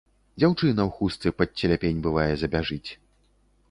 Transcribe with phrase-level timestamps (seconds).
[0.39, 2.87] Дзяўчына ў хустцы пад целяпень, бывае, забяжыць.